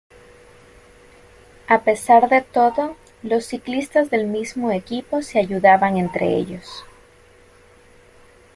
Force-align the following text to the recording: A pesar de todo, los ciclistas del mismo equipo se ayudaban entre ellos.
A 1.67 1.83
pesar 1.83 2.27
de 2.27 2.41
todo, 2.41 2.95
los 3.21 3.45
ciclistas 3.45 4.09
del 4.09 4.25
mismo 4.25 4.71
equipo 4.71 5.21
se 5.21 5.37
ayudaban 5.37 5.97
entre 5.97 6.37
ellos. 6.37 6.85